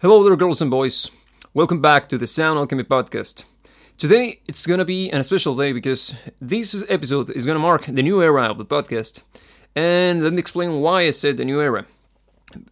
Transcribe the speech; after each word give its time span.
Hello 0.00 0.22
there, 0.22 0.36
girls 0.36 0.62
and 0.62 0.70
boys. 0.70 1.10
Welcome 1.54 1.80
back 1.80 2.08
to 2.08 2.18
the 2.18 2.28
Sound 2.28 2.56
Alchemy 2.56 2.84
podcast. 2.84 3.42
Today 3.96 4.38
it's 4.46 4.64
gonna 4.64 4.84
be 4.84 5.10
an 5.10 5.24
special 5.24 5.56
day 5.56 5.72
because 5.72 6.14
this 6.40 6.84
episode 6.88 7.30
is 7.30 7.44
gonna 7.44 7.58
mark 7.58 7.86
the 7.86 8.04
new 8.04 8.22
era 8.22 8.44
of 8.44 8.58
the 8.58 8.64
podcast. 8.64 9.22
And 9.74 10.22
let 10.22 10.32
me 10.32 10.38
explain 10.38 10.78
why 10.78 11.08
I 11.08 11.10
said 11.10 11.36
the 11.36 11.44
new 11.44 11.60
era. 11.60 11.84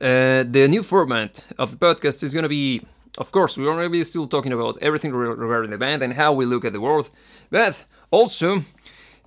Uh, 0.01 0.45
the 0.49 0.69
new 0.69 0.85
format 0.85 1.45
of 1.59 1.73
the 1.73 1.77
podcast 1.79 2.23
is 2.23 2.33
gonna 2.33 2.49
be, 2.49 2.87
of 3.19 3.33
course, 3.33 3.57
we're 3.57 3.67
gonna 3.67 3.91
be 3.91 4.05
still 4.05 4.29
talking 4.29 4.53
about 4.53 4.79
everything 4.81 5.13
regarding 5.13 5.73
the 5.73 5.79
band 5.79 6.03
and 6.03 6.15
how 6.15 6.33
we 6.33 6.45
look 6.45 6.65
at 6.65 6.73
the 6.73 6.81
world, 6.81 7.11
but 7.51 7.87
also 8.13 8.59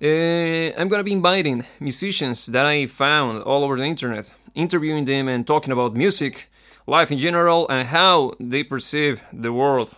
uh, 0.02 0.72
I'm 0.78 0.88
gonna 0.88 1.04
be 1.04 1.12
inviting 1.12 1.66
musicians 1.78 2.46
that 2.46 2.64
I 2.64 2.86
found 2.86 3.42
all 3.42 3.62
over 3.62 3.76
the 3.76 3.84
internet, 3.84 4.32
interviewing 4.54 5.04
them 5.04 5.28
and 5.28 5.46
talking 5.46 5.70
about 5.70 5.94
music 5.94 6.49
life 6.90 7.12
in 7.12 7.18
general, 7.18 7.68
and 7.68 7.88
how 7.88 8.34
they 8.40 8.64
perceive 8.64 9.22
the 9.32 9.52
world. 9.52 9.94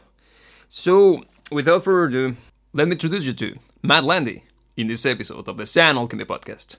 So, 0.69 1.25
without 1.51 1.85
further 1.85 2.05
ado, 2.05 2.37
let 2.75 2.87
me 2.87 2.93
introduce 2.93 3.25
you 3.25 3.33
to 3.33 3.59
Matt 3.83 4.05
Landi 4.05 4.45
in 4.77 4.87
this 4.89 5.07
episode 5.07 5.49
of 5.49 5.57
the 5.57 5.67
Sound 5.67 5.97
Alchemy 5.97 6.27
Podcast. 6.27 6.77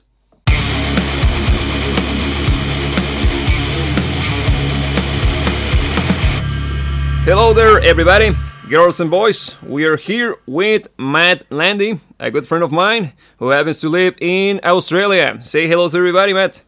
Hello 7.24 7.52
there, 7.52 7.80
everybody, 7.80 8.36
girls 8.68 9.00
and 9.00 9.10
boys. 9.10 9.56
We 9.62 9.84
are 9.84 9.96
here 9.96 10.36
with 10.46 10.88
Matt 10.96 11.42
Landi, 11.50 11.98
a 12.20 12.30
good 12.30 12.46
friend 12.46 12.62
of 12.62 12.70
mine 12.70 13.14
who 13.38 13.48
happens 13.48 13.80
to 13.80 13.88
live 13.88 14.14
in 14.20 14.60
Australia. 14.62 15.38
Say 15.42 15.66
hello 15.66 15.88
to 15.88 15.96
everybody, 15.96 16.32
Matt. 16.32 16.62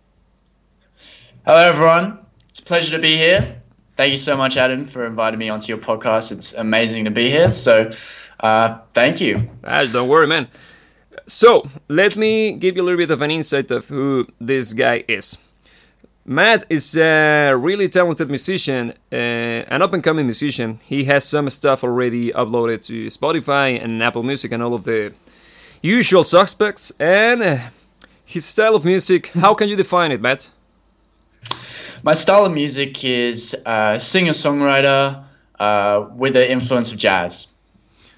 Hello, 1.45 1.59
everyone. 1.59 2.26
Pleasure 2.67 2.91
to 2.97 2.99
be 2.99 3.17
here. 3.17 3.63
Thank 3.97 4.11
you 4.11 4.17
so 4.17 4.37
much, 4.37 4.57
Adam, 4.57 4.85
for 4.85 5.07
inviting 5.07 5.39
me 5.39 5.49
onto 5.49 5.69
your 5.69 5.79
podcast. 5.79 6.33
It's 6.33 6.53
amazing 6.55 7.05
to 7.05 7.13
be 7.13 7.31
here. 7.31 7.49
So, 7.49 7.93
uh, 8.41 8.79
thank 8.93 9.21
you. 9.21 9.49
Ah, 9.63 9.85
don't 9.85 10.09
worry, 10.09 10.27
man. 10.27 10.49
So, 11.29 11.71
let 11.89 12.17
me 12.17 12.53
give 12.55 12.75
you 12.75 12.83
a 12.83 12.85
little 12.85 12.99
bit 12.99 13.13
of 13.13 13.23
an 13.23 13.31
insight 13.31 13.71
of 13.71 13.87
who 13.87 14.27
this 14.41 14.73
guy 14.73 15.05
is. 15.07 15.39
Matt 16.25 16.67
is 16.69 16.97
a 16.97 17.55
really 17.55 17.89
talented 17.89 18.29
musician, 18.29 18.95
uh, 19.13 19.15
an 19.15 19.81
up 19.81 19.93
and 19.93 20.03
coming 20.03 20.27
musician. 20.27 20.81
He 20.85 21.05
has 21.05 21.25
some 21.25 21.49
stuff 21.51 21.85
already 21.85 22.33
uploaded 22.33 22.85
to 22.87 23.07
Spotify 23.07 23.81
and 23.81 24.03
Apple 24.03 24.25
Music 24.25 24.51
and 24.51 24.61
all 24.61 24.75
of 24.75 24.83
the 24.83 25.15
usual 25.83 26.25
suspects. 26.25 26.91
And 26.99 27.43
uh, 27.43 27.59
his 28.25 28.45
style 28.45 28.75
of 28.75 28.85
music, 28.85 29.29
how 29.29 29.55
can 29.55 29.69
you 29.69 29.77
define 29.77 30.11
it, 30.11 30.21
Matt? 30.21 30.51
My 32.07 32.13
style 32.13 32.45
of 32.45 32.53
music 32.53 33.05
is 33.05 33.53
uh, 33.67 33.99
singer 33.99 34.31
songwriter 34.31 35.25
uh, 35.59 36.07
with 36.15 36.35
the 36.35 36.49
influence 36.49 36.93
of 36.93 36.99
jazz. 36.99 37.49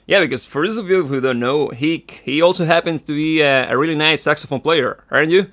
Yeah, 0.07 0.21
because 0.21 0.45
for 0.45 0.67
those 0.67 0.77
of 0.77 0.91
you 0.91 1.07
who 1.07 1.23
don't 1.23 1.41
know, 1.41 1.71
he 1.71 2.05
he 2.23 2.43
also 2.43 2.67
happens 2.67 3.01
to 3.09 3.13
be 3.15 3.41
a, 3.41 3.73
a 3.73 3.79
really 3.79 3.95
nice 3.95 4.21
saxophone 4.21 4.61
player, 4.61 5.03
aren't 5.11 5.31
you? 5.31 5.47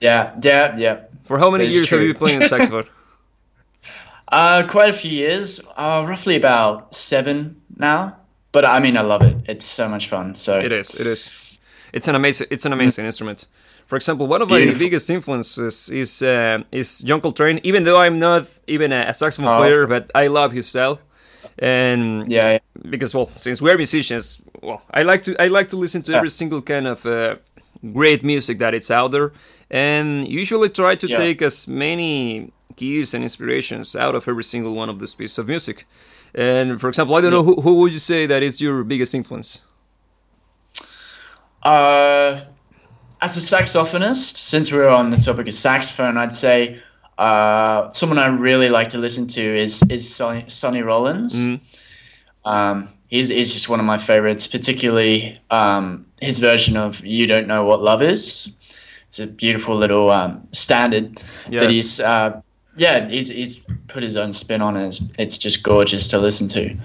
Yeah, 0.00 0.34
yeah, 0.42 0.74
yeah. 0.78 1.00
For 1.24 1.38
how 1.38 1.50
many 1.50 1.66
years 1.66 1.90
have 1.90 2.00
you 2.00 2.14
been 2.14 2.20
playing 2.20 2.40
the 2.40 2.48
saxophone? 2.48 2.88
Uh, 4.32 4.66
quite 4.66 4.88
a 4.88 4.94
few 4.94 5.10
years, 5.10 5.60
uh, 5.76 6.02
roughly 6.08 6.36
about 6.36 6.94
seven 6.94 7.60
now. 7.76 8.16
But 8.52 8.64
I 8.64 8.80
mean, 8.80 8.96
I 8.96 9.02
love 9.02 9.20
it. 9.20 9.36
It's 9.46 9.66
so 9.66 9.90
much 9.90 10.08
fun. 10.08 10.34
So 10.36 10.58
It 10.58 10.72
is. 10.72 10.94
It 10.94 11.06
is. 11.06 11.30
It's 11.92 12.08
an 12.08 12.14
amazing. 12.14 12.46
It's 12.50 12.64
an 12.64 12.72
amazing 12.72 13.04
instrument. 13.04 13.44
For 13.86 13.96
example, 13.96 14.26
one 14.26 14.40
of 14.42 14.48
my 14.48 14.58
Beautiful. 14.58 14.78
biggest 14.78 15.10
influences 15.10 15.90
is 15.90 16.22
uh, 16.22 16.62
is 16.72 17.00
John 17.00 17.20
Coltrane. 17.20 17.60
Even 17.62 17.84
though 17.84 18.00
I'm 18.00 18.18
not 18.18 18.46
even 18.66 18.92
a, 18.92 19.12
saxophone 19.12 19.48
Oh. 19.52 19.58
player, 19.58 19.86
but 19.86 20.10
I 20.14 20.28
love 20.28 20.52
his 20.52 20.66
style, 20.66 20.98
and 21.58 22.30
yeah, 22.32 22.58
because 22.88 23.14
well, 23.14 23.30
since 23.36 23.60
we're 23.60 23.76
musicians, 23.76 24.40
well, 24.62 24.80
I 24.90 25.02
like 25.02 25.22
to 25.24 25.36
I 25.42 25.48
like 25.48 25.68
to 25.70 25.76
listen 25.76 26.02
to 26.02 26.12
every 26.14 26.30
single 26.30 26.62
kind 26.62 26.86
of 26.86 27.04
uh, 27.04 27.36
great 27.92 28.24
music 28.24 28.58
that 28.60 28.72
it's 28.74 28.90
out 28.90 29.10
there, 29.12 29.32
and 29.70 30.26
usually 30.26 30.68
try 30.70 30.94
to 30.96 31.06
Yeah. 31.06 31.16
take 31.18 31.42
as 31.42 31.66
many 31.68 32.50
cues 32.76 33.12
and 33.14 33.22
inspirations 33.22 33.94
out 33.94 34.14
of 34.14 34.26
every 34.26 34.44
single 34.44 34.72
one 34.74 34.88
of 34.88 34.98
these 35.00 35.14
pieces 35.14 35.38
of 35.38 35.46
music. 35.48 35.84
And 36.34 36.80
for 36.80 36.88
example, 36.88 37.14
I 37.16 37.20
don't 37.20 37.30
know 37.32 37.42
who, 37.44 37.60
who 37.60 37.74
would 37.80 37.92
you 37.92 37.98
say 38.00 38.26
that 38.26 38.42
is 38.42 38.58
your 38.60 38.84
biggest 38.84 39.14
influence? 39.14 39.60
Uh, 41.62 42.40
as 43.22 43.36
a 43.36 43.40
saxophonist, 43.40 44.34
since 44.36 44.72
we're 44.72 44.88
on 44.88 45.10
the 45.10 45.16
topic 45.16 45.46
of 45.46 45.54
saxophone, 45.54 46.18
I'd 46.18 46.34
say 46.34 46.82
uh, 47.18 47.90
someone 47.92 48.18
I 48.18 48.26
really 48.26 48.68
like 48.68 48.88
to 48.90 48.98
listen 48.98 49.26
to 49.28 49.40
is 49.40 49.82
is 49.88 50.12
Sonny, 50.12 50.44
Sonny 50.48 50.82
Rollins. 50.82 51.34
Mhm. 51.34 51.60
Um, 52.44 52.88
he's, 53.06 53.28
he's 53.28 53.52
just 53.52 53.68
one 53.68 53.78
of 53.78 53.86
my 53.86 53.96
favorites, 53.96 54.48
particularly 54.48 55.38
um, 55.50 56.04
his 56.20 56.40
version 56.40 56.76
of 56.76 57.04
"You 57.06 57.26
Don't 57.28 57.46
Know 57.46 57.64
What 57.64 57.80
Love 57.80 58.02
Is." 58.02 58.52
It's 59.06 59.20
a 59.20 59.26
beautiful 59.26 59.76
little 59.76 60.10
um, 60.10 60.46
standard 60.52 61.22
Yeah. 61.48 61.60
that 61.60 61.70
he's 61.70 62.00
uh, 62.00 62.40
yeah 62.76 63.08
he's, 63.08 63.28
he's 63.28 63.64
put 63.86 64.02
his 64.02 64.16
own 64.16 64.32
spin 64.32 64.62
on 64.62 64.76
it. 64.76 64.86
It's, 64.86 65.00
it's 65.18 65.38
just 65.38 65.62
gorgeous 65.62 66.08
to 66.08 66.18
listen 66.18 66.48
to. 66.48 66.76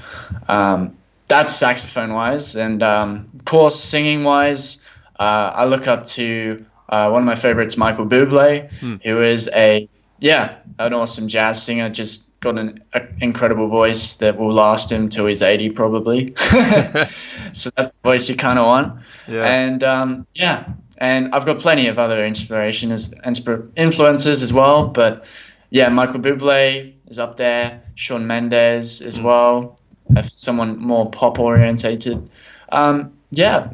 Um, 0.50 0.96
that's 1.28 1.56
saxophone 1.56 2.14
wise, 2.14 2.56
and 2.56 2.84
um, 2.84 3.28
of 3.34 3.46
course 3.46 3.82
singing 3.82 4.24
wise, 4.24 4.84
uh, 5.20 5.52
I 5.56 5.66
look 5.66 5.88
up 5.88 6.06
to 6.06 6.66
uh, 6.90 7.10
one 7.10 7.22
of 7.22 7.26
my 7.26 7.36
favorites, 7.36 7.78
Michael 7.78 8.06
Bublé, 8.06 8.72
who 9.04 9.22
is 9.22 9.50
a 9.54 9.88
yeah 10.20 10.58
an 10.80 10.94
awesome 10.94 11.28
jazz 11.28 11.62
singer. 11.62 11.90
Just 11.90 12.40
got 12.40 12.58
an 12.58 12.84
a, 12.94 13.02
incredible 13.22 13.68
voice 13.68 14.14
that 14.16 14.38
will 14.38 14.54
last 14.54 14.92
him 14.92 15.10
till 15.10 15.26
he's 15.26 15.42
eighty 15.42 15.70
probably. 15.70 16.34
so 17.54 17.70
that's 17.76 17.92
the 17.92 18.00
voice 18.04 18.30
you 18.30 18.36
kind 18.36 18.60
of 18.60 18.66
want. 18.66 19.00
Yeah. 19.28 19.44
And 19.44 19.84
um, 19.84 20.26
yeah, 20.34 20.70
and 20.98 21.34
I've 21.34 21.46
got 21.46 21.60
plenty 21.60 21.88
of 21.88 22.00
other 22.00 22.26
inspiration 22.26 22.92
as 22.92 23.14
inspir- 23.26 23.70
influences 23.76 24.42
as 24.42 24.54
well. 24.54 24.88
But 24.88 25.26
yeah, 25.70 25.90
Michael 25.90 26.20
Bublé 26.20 26.94
is 27.08 27.20
up 27.20 27.38
there. 27.38 27.82
Shawn 27.96 28.28
Mendes 28.28 29.02
as 29.02 29.20
well. 29.20 29.80
If 30.12 30.30
someone 30.32 30.78
more 30.78 31.10
pop 31.12 31.38
orientated. 31.38 32.30
Um, 32.72 33.14
yeah, 33.32 33.74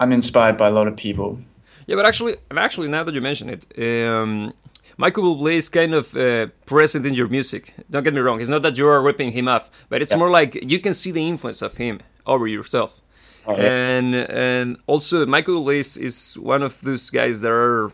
I'm 0.00 0.12
inspired 0.12 0.56
by 0.56 0.68
a 0.68 0.70
lot 0.72 0.86
of 0.88 0.96
people. 0.96 1.38
Yeah, 1.86 1.96
but 1.96 2.06
actually, 2.06 2.36
actually, 2.56 2.88
now 2.88 3.04
that 3.04 3.14
you 3.14 3.20
mention 3.20 3.48
it, 3.50 3.66
um, 3.78 4.52
Michael 4.96 5.24
Bublé 5.36 5.54
is 5.54 5.68
kind 5.68 5.94
of 5.94 6.14
uh, 6.16 6.46
present 6.66 7.04
in 7.06 7.14
your 7.14 7.28
music. 7.28 7.74
Don't 7.90 8.04
get 8.04 8.14
me 8.14 8.20
wrong; 8.20 8.40
it's 8.40 8.48
not 8.50 8.62
that 8.62 8.76
you 8.78 8.86
are 8.88 9.02
ripping 9.02 9.32
him 9.32 9.48
off, 9.48 9.70
but 9.88 10.00
it's 10.02 10.12
Yeah. 10.12 10.18
more 10.18 10.30
like 10.30 10.54
you 10.72 10.78
can 10.80 10.94
see 10.94 11.10
the 11.12 11.26
influence 11.26 11.60
of 11.62 11.76
him 11.76 12.00
over 12.26 12.46
yourself. 12.46 13.00
Oh, 13.46 13.56
yeah. 13.56 13.64
And 13.96 14.14
and 14.14 14.76
also, 14.86 15.26
Michael 15.26 15.62
Bublé 15.64 15.78
is, 15.80 15.96
is 15.96 16.38
one 16.38 16.62
of 16.62 16.80
those 16.82 17.10
guys 17.10 17.40
that 17.40 17.50
are, 17.50 17.90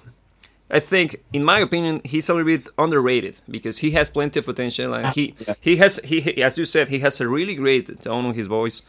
I 0.71 0.81
think, 0.81 1.17
in 1.33 1.43
my 1.45 1.61
opinion, 1.61 2.03
he's 2.05 2.29
a 2.29 2.35
little 2.35 2.47
bit 2.59 2.69
underrated 2.77 3.41
because 3.51 3.79
he 3.79 3.93
has 3.93 4.11
plenty 4.11 4.39
of 4.41 4.45
potential 4.45 4.93
and 4.95 5.07
he 5.15 5.35
Yeah. 5.47 5.55
he 5.61 5.77
has 5.77 5.99
he, 6.05 6.21
he- 6.21 6.43
as 6.43 6.59
you 6.59 6.67
said 6.67 6.89
he 6.89 6.99
has 6.99 7.21
a 7.23 7.27
really 7.27 7.55
great 7.55 7.87
tone 8.03 8.27
on 8.27 8.35
his 8.35 8.47
voice. 8.49 8.83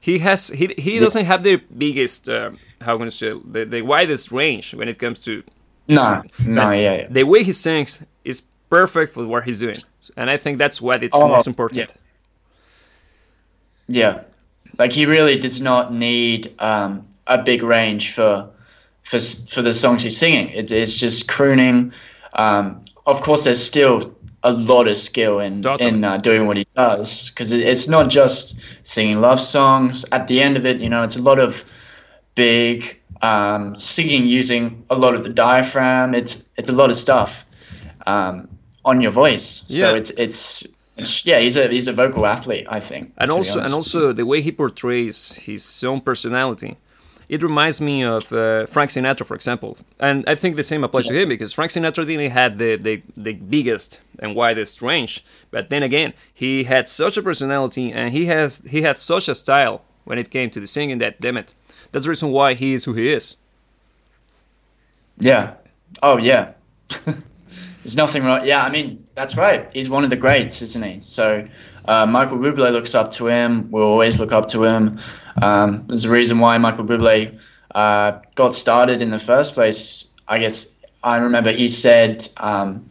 He 0.00 0.18
has 0.18 0.48
he 0.48 0.74
he 0.78 0.98
doesn't 0.98 1.24
have 1.26 1.42
the 1.42 1.56
biggest 1.76 2.28
um, 2.28 2.58
how 2.80 2.96
can 2.98 3.06
I 3.06 3.10
say 3.10 3.32
the, 3.44 3.64
the 3.64 3.82
widest 3.82 4.30
range 4.32 4.74
when 4.74 4.88
it 4.88 4.98
comes 4.98 5.18
to 5.20 5.42
No, 5.88 6.22
no, 6.44 6.70
yeah, 6.70 6.96
yeah. 6.96 7.06
the 7.10 7.24
way 7.24 7.42
he 7.44 7.52
sings 7.52 8.02
is 8.24 8.42
perfect 8.70 9.14
for 9.14 9.26
what 9.26 9.44
he's 9.44 9.58
doing, 9.58 9.76
and 10.16 10.30
I 10.30 10.36
think 10.36 10.58
that's 10.58 10.80
what 10.80 11.02
it's 11.02 11.14
Oh, 11.14 11.28
most 11.28 11.46
important. 11.46 11.78
yeah. 11.78 11.86
Yeah, 13.88 14.22
like 14.78 14.92
he 14.92 15.06
really 15.06 15.38
does 15.38 15.60
not 15.60 15.92
need 15.92 16.52
um, 16.60 17.06
a 17.26 17.38
big 17.42 17.62
range 17.62 18.12
for 18.14 18.48
for 19.04 19.20
for 19.20 19.62
the 19.62 19.72
songs 19.72 20.02
he's 20.02 20.16
singing. 20.16 20.48
It, 20.50 20.72
it's 20.72 20.96
just 20.96 21.28
crooning. 21.28 21.92
Um, 22.34 22.82
of 23.06 23.20
course, 23.22 23.44
there's 23.44 23.62
still 23.62 24.15
a 24.46 24.52
lot 24.52 24.86
of 24.88 24.96
skill 24.96 25.40
in 25.46 25.52
in 25.80 26.04
uh, 26.04 26.16
doing 26.28 26.46
what 26.48 26.56
he 26.56 26.64
does 26.76 27.30
because 27.30 27.50
it, 27.56 27.60
it's 27.72 27.86
not 27.88 28.06
just 28.20 28.60
singing 28.82 29.20
love 29.20 29.40
songs. 29.40 30.04
At 30.12 30.26
the 30.28 30.40
end 30.46 30.56
of 30.56 30.64
it, 30.70 30.76
you 30.84 30.88
know, 30.88 31.02
it's 31.06 31.16
a 31.18 31.22
lot 31.30 31.38
of 31.46 31.64
big 32.34 32.98
um, 33.22 33.74
singing 33.76 34.26
using 34.38 34.84
a 34.90 34.94
lot 34.94 35.14
of 35.16 35.22
the 35.26 35.30
diaphragm. 35.30 36.14
It's 36.14 36.34
it's 36.58 36.70
a 36.70 36.76
lot 36.80 36.90
of 36.90 36.96
stuff 36.96 37.30
um, 38.06 38.48
on 38.84 39.00
your 39.02 39.12
voice. 39.12 39.64
Yeah. 39.68 39.80
So 39.80 39.94
it's 40.00 40.10
it's. 40.10 40.62
it's- 40.62 41.26
Yeah, 41.26 41.40
he's 41.44 41.56
a 41.62 41.64
he's 41.68 41.88
a 41.88 41.92
vocal 41.92 42.24
athlete, 42.26 42.66
I 42.78 42.80
think. 42.80 43.04
and 43.18 43.30
also 43.30 43.58
and 43.60 43.72
also 43.74 44.12
the 44.14 44.24
way 44.24 44.40
he 44.42 44.52
portrays 44.52 45.18
his 45.48 45.84
own 45.84 46.00
personality 46.00 46.76
it 47.28 47.42
reminds 47.42 47.80
me 47.80 48.02
of 48.02 48.32
uh, 48.32 48.66
frank 48.66 48.90
sinatra 48.90 49.24
for 49.26 49.34
example 49.34 49.76
and 49.98 50.24
i 50.28 50.34
think 50.34 50.56
the 50.56 50.62
same 50.62 50.84
applies 50.84 51.06
to 51.06 51.14
him 51.18 51.28
because 51.28 51.52
frank 51.52 51.70
sinatra 51.72 52.06
didn't 52.06 52.30
had 52.30 52.58
the, 52.58 52.76
the, 52.76 53.02
the 53.16 53.32
biggest 53.34 54.00
and 54.18 54.34
widest 54.34 54.80
range 54.82 55.24
but 55.50 55.68
then 55.68 55.82
again 55.82 56.12
he 56.32 56.64
had 56.64 56.88
such 56.88 57.16
a 57.16 57.22
personality 57.22 57.92
and 57.92 58.12
he 58.12 58.26
has 58.26 58.60
he 58.68 58.82
had 58.82 58.98
such 58.98 59.28
a 59.28 59.34
style 59.34 59.82
when 60.04 60.18
it 60.18 60.30
came 60.30 60.50
to 60.50 60.60
the 60.60 60.66
singing 60.66 60.98
that 60.98 61.20
damn 61.20 61.36
it 61.36 61.52
that's 61.92 62.04
the 62.04 62.10
reason 62.10 62.30
why 62.30 62.54
he 62.54 62.72
is 62.74 62.84
who 62.84 62.94
he 62.94 63.08
is 63.08 63.36
Yeah. 65.18 65.54
Oh 66.02 66.18
yeah. 66.18 66.52
there's 67.04 67.96
nothing 67.96 68.22
wrong. 68.24 68.46
Yeah, 68.46 68.62
I 68.64 68.70
mean 68.70 69.06
that's 69.14 69.36
right. 69.36 69.68
He's 69.72 69.88
one 69.88 70.04
of 70.04 70.10
the 70.10 70.16
greats, 70.16 70.60
isn't 70.62 70.82
he? 70.82 71.00
So 71.00 71.46
uh, 71.88 72.06
Michael 72.06 72.38
Bublé 72.38 72.72
looks 72.72 72.94
up 72.94 73.10
to 73.12 73.26
him. 73.26 73.70
We'll 73.70 73.84
always 73.84 74.18
look 74.18 74.32
up 74.32 74.48
to 74.48 74.64
him. 74.64 74.98
Um, 75.42 75.84
there's 75.88 76.04
a 76.04 76.10
reason 76.10 76.38
why 76.38 76.58
Michael 76.58 76.84
Bublé 76.84 77.38
uh, 77.74 78.18
got 78.34 78.54
started 78.54 79.02
in 79.02 79.10
the 79.10 79.18
first 79.18 79.54
place. 79.54 80.08
I 80.28 80.38
guess 80.38 80.78
I 81.02 81.18
remember 81.18 81.52
he 81.52 81.68
said 81.68 82.26
um, 82.38 82.88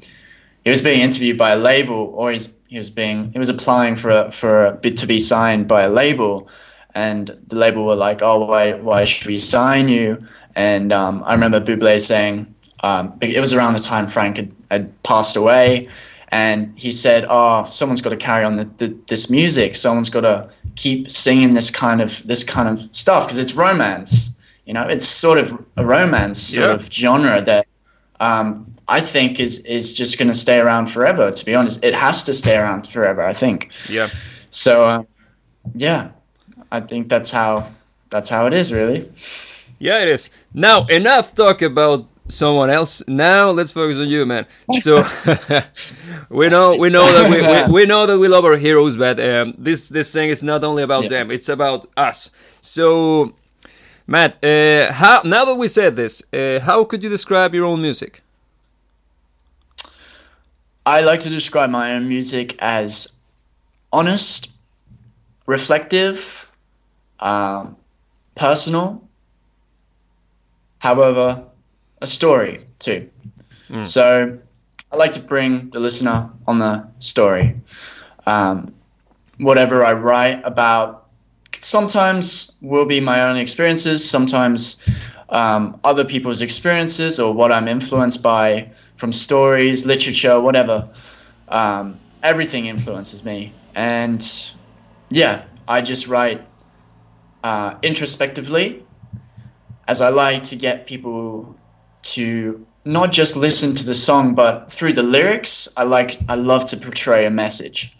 he 0.63 0.69
was 0.71 0.81
being 0.81 1.01
interviewed 1.01 1.37
by 1.37 1.51
a 1.51 1.57
label, 1.57 2.13
or 2.15 2.31
he 2.31 2.77
was 2.77 2.89
being 2.89 3.31
he 3.31 3.39
was 3.39 3.49
applying 3.49 3.95
for 3.95 4.09
a, 4.09 4.31
for 4.31 4.65
a 4.65 4.71
bit 4.73 4.97
to 4.97 5.07
be 5.07 5.19
signed 5.19 5.67
by 5.67 5.83
a 5.83 5.89
label, 5.89 6.47
and 6.93 7.37
the 7.47 7.55
label 7.55 7.85
were 7.85 7.95
like, 7.95 8.21
"Oh, 8.21 8.45
why 8.45 8.73
why 8.73 9.05
should 9.05 9.27
we 9.27 9.37
sign 9.37 9.89
you?" 9.89 10.25
And 10.55 10.93
um, 10.93 11.21
I 11.25 11.33
remember 11.33 11.59
Bublé 11.59 11.99
saying, 12.01 12.55
um, 12.85 13.17
it 13.21 13.39
was 13.39 13.51
around 13.51 13.73
the 13.73 13.79
time 13.79 14.07
Frank 14.07 14.37
had, 14.37 14.51
had 14.71 15.03
passed 15.03 15.35
away, 15.35 15.89
and 16.29 16.73
he 16.77 16.91
said, 16.91 17.25
"Oh, 17.29 17.65
someone's 17.69 18.01
got 18.01 18.09
to 18.09 18.17
carry 18.17 18.43
on 18.43 18.55
the, 18.55 18.65
the, 18.77 18.95
this 19.09 19.29
music. 19.29 19.75
Someone's 19.75 20.09
got 20.09 20.21
to 20.21 20.49
keep 20.75 21.09
singing 21.09 21.53
this 21.53 21.69
kind 21.69 22.01
of 22.01 22.25
this 22.27 22.43
kind 22.43 22.67
of 22.67 22.79
stuff 22.95 23.25
because 23.27 23.37
it's 23.39 23.53
romance. 23.53 24.35
You 24.65 24.73
know, 24.73 24.83
it's 24.87 25.07
sort 25.07 25.37
of 25.37 25.63
a 25.77 25.85
romance 25.85 26.41
sort 26.41 26.67
Yeah. 26.69 26.73
of 26.73 26.91
genre 26.91 27.41
that 27.41 27.67
um, 28.19 28.65
I 28.87 28.99
think 29.01 29.39
is 29.39 29.63
is 29.65 29.93
just 29.93 30.17
going 30.17 30.27
to 30.29 30.33
stay 30.33 30.59
around 30.59 30.87
forever. 30.87 31.31
To 31.31 31.45
be 31.45 31.53
honest, 31.55 31.83
it 31.83 31.93
has 31.93 32.23
to 32.25 32.33
stay 32.33 32.57
around 32.57 32.87
forever. 32.87 33.23
I 33.23 33.33
think 33.33 33.69
Yeah. 33.89 34.09
so. 34.49 34.85
Uh, 34.85 35.03
yeah, 35.73 36.09
I 36.71 36.79
think 36.79 37.09
that's 37.09 37.31
how 37.31 37.71
that's 38.09 38.29
how 38.29 38.45
it 38.47 38.53
is, 38.53 38.71
really. 38.71 39.09
Yeah, 39.79 39.99
it 40.01 40.07
is. 40.09 40.29
Now, 40.53 40.85
enough 40.85 41.33
talk 41.35 41.61
about 41.61 42.07
someone 42.27 42.69
else. 42.69 43.01
Now 43.07 43.51
let's 43.51 43.71
focus 43.71 43.97
on 43.97 44.09
you, 44.09 44.25
man. 44.25 44.45
So 44.67 45.05
we 46.29 46.49
know 46.49 46.75
we 46.75 46.89
know 46.89 47.11
that 47.13 47.27
we, 47.27 47.41
we, 47.41 47.63
we 47.81 47.85
know 47.85 48.05
that 48.05 48.19
we 48.19 48.27
love 48.27 48.45
our 48.45 48.57
heroes, 48.57 48.97
but 48.97 49.19
um, 49.19 49.53
this 49.57 49.89
this 49.89 50.11
thing 50.11 50.29
is 50.29 50.41
not 50.43 50.63
only 50.63 50.83
about 50.83 51.03
Yeah. 51.03 51.09
them; 51.09 51.31
it's 51.31 51.49
about 51.49 51.87
us. 51.97 52.31
So, 52.61 53.33
Matt, 54.07 54.43
uh, 54.43 54.91
how 54.93 55.21
now 55.23 55.45
that 55.45 55.55
we 55.55 55.67
said 55.67 55.95
this, 55.95 56.23
uh, 56.33 56.59
how 56.61 56.83
could 56.85 57.03
you 57.03 57.09
describe 57.09 57.53
your 57.53 57.65
own 57.65 57.81
music? 57.81 58.21
I 60.85 61.01
like 61.01 61.21
to 61.21 61.29
describe 61.29 61.69
my 61.69 61.93
own 61.93 62.07
music 62.07 62.55
as 62.59 63.07
honest, 63.91 64.49
reflective, 65.47 66.49
um, 67.19 67.75
personal. 68.35 69.01
However, 70.79 71.45
a 72.05 72.07
story 72.07 72.53
too. 72.79 73.09
So 73.83 74.37
I 74.91 74.95
like 74.95 75.13
to 75.13 75.19
bring 75.19 75.69
the 75.71 75.79
listener 75.79 76.29
on 76.47 76.59
the 76.59 76.87
story. 76.99 77.55
Um, 78.25 78.73
whatever 79.39 79.83
I 79.83 79.93
write 79.93 80.39
about 80.45 81.07
sometimes 81.59 82.51
will 82.61 82.85
be 82.85 82.99
my 83.01 83.19
own 83.27 83.37
experiences, 83.37 84.07
sometimes 84.07 84.81
um, 85.29 85.79
other 85.83 86.05
people's 86.05 86.41
experiences 86.41 87.19
or 87.19 87.33
what 87.33 87.51
I'm 87.51 87.67
influenced 87.67 88.21
by 88.21 88.69
from 88.97 89.11
stories, 89.11 89.85
literature, 89.85 90.39
whatever. 90.39 90.87
Um, 91.49 91.99
everything 92.23 92.67
influences 92.67 93.23
me. 93.23 93.51
And 93.73 94.21
yeah, 95.09 95.43
I 95.67 95.81
just 95.81 96.07
write 96.07 96.41
uh, 97.43 97.75
introspectively 97.81 98.85
as 99.87 100.01
I 100.01 100.09
like 100.09 100.43
to 100.51 100.55
get 100.55 100.87
people 100.87 101.55
to 102.05 102.65
not 102.85 103.11
just 103.11 103.35
listen 103.35 103.75
to 103.75 103.85
the 103.85 103.95
song, 103.95 104.35
but 104.35 104.71
through 104.71 104.93
the 104.93 105.03
lyrics, 105.03 105.67
I 105.75 105.83
like 105.83 106.19
I 106.29 106.35
love 106.35 106.65
to 106.67 106.77
portray 106.77 107.25
a 107.25 107.31
message. 107.31 107.95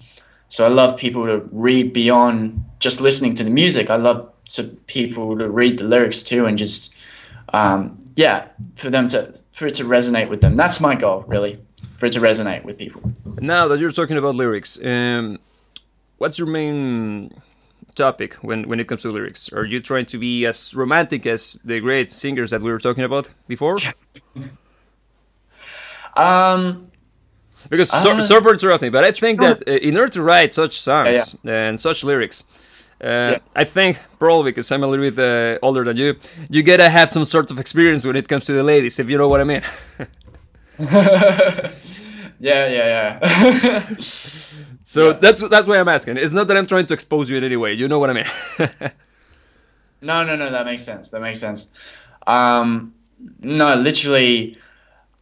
So 0.49 0.63
I 0.63 0.69
love 0.69 0.95
people 0.95 1.25
to 1.25 1.47
read 1.51 1.91
beyond 1.91 2.63
just 2.79 3.01
listening 3.01 3.35
to 3.35 3.43
the 3.43 3.49
music. 3.49 3.89
I 3.89 3.95
love 3.95 4.31
to 4.49 4.63
people 4.63 5.37
to 5.37 5.49
read 5.49 5.79
the 5.79 5.85
lyrics 5.85 6.23
too, 6.23 6.45
and 6.45 6.57
just 6.57 6.95
um, 7.53 7.97
yeah, 8.15 8.47
for 8.75 8.89
them 8.89 9.07
to 9.09 9.33
for 9.51 9.67
it 9.67 9.73
to 9.75 9.83
resonate 9.83 10.29
with 10.29 10.41
them. 10.41 10.55
That's 10.55 10.79
my 10.79 10.95
goal, 10.95 11.23
really, 11.27 11.59
for 11.97 12.05
it 12.05 12.11
to 12.13 12.19
resonate 12.19 12.63
with 12.63 12.77
people. 12.77 13.01
Now 13.39 13.67
that 13.67 13.79
you're 13.79 13.91
talking 13.91 14.17
about 14.17 14.35
lyrics, 14.35 14.79
um, 14.85 15.39
what's 16.17 16.37
your 16.37 16.47
main 16.47 17.33
topic 17.95 18.35
when 18.41 18.67
when 18.69 18.79
it 18.79 18.87
comes 18.87 19.01
to 19.03 19.09
lyrics? 19.09 19.51
Are 19.53 19.65
you 19.65 19.79
trying 19.81 20.05
to 20.07 20.17
be 20.19 20.45
as 20.45 20.75
romantic 20.75 21.25
as 21.25 21.57
the 21.65 21.79
great 21.79 22.11
singers 22.11 22.49
that 22.51 22.61
we 22.61 22.71
were 22.71 22.79
talking 22.79 23.03
about 23.03 23.29
before? 23.47 23.77
Um, 26.17 26.87
Because 27.69 27.89
so, 27.89 28.11
Uh, 28.11 28.21
sorry 28.23 28.41
for 28.43 28.53
interrupting, 28.53 28.91
but 28.91 29.03
I 29.03 29.11
think 29.11 29.41
that 29.41 29.63
uh, 29.67 29.71
in 29.89 29.97
order 29.97 30.11
to 30.13 30.21
write 30.21 30.53
such 30.53 30.79
songs 30.79 31.35
Yeah, 31.43 31.67
and 31.67 31.79
such 31.79 32.03
lyrics, 32.03 32.43
uh, 33.03 33.39
I 33.55 33.65
think 33.65 33.97
probably 34.19 34.51
because 34.51 34.71
I'm 34.71 34.83
a 34.83 34.87
little 34.87 35.09
bit 35.11 35.19
uh, 35.19 35.57
older 35.65 35.83
than 35.83 35.97
you, 35.97 36.15
you 36.49 36.63
gotta 36.63 36.89
have 36.89 37.09
some 37.11 37.25
sort 37.25 37.51
of 37.51 37.59
experience 37.59 38.05
when 38.07 38.15
it 38.15 38.27
comes 38.27 38.45
to 38.45 38.53
the 38.53 38.63
ladies, 38.63 38.99
if 38.99 39.09
you 39.09 39.17
know 39.17 39.27
what 39.27 39.41
I 39.41 39.43
mean. 39.45 39.61
yeah, 40.79 41.71
yeah, 42.39 43.19
yeah. 43.19 43.85
So 44.95 45.01
Yeah. 45.09 45.13
that's 45.23 45.41
that's 45.49 45.67
why 45.67 45.77
I'm 45.81 45.89
asking. 45.89 46.15
It's 46.17 46.31
not 46.31 46.47
that 46.47 46.55
I'm 46.57 46.67
trying 46.67 46.85
to 46.87 46.93
expose 46.93 47.29
you 47.29 47.35
in 47.37 47.43
any 47.43 47.57
way. 47.57 47.73
You 47.73 47.87
know 47.89 47.99
what 47.99 48.09
I 48.11 48.13
mean? 48.13 48.29
No, 50.01 50.23
no, 50.23 50.35
no. 50.35 50.51
That 50.51 50.65
makes 50.65 50.83
sense. 50.83 51.09
That 51.09 51.21
makes 51.21 51.39
sense. 51.39 51.67
Um, 52.27 52.93
no, 53.41 53.73
literally, 53.75 54.55